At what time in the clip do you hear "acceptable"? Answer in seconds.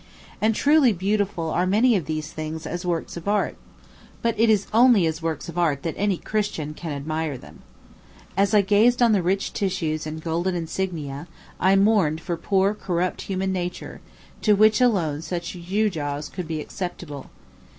16.61-17.29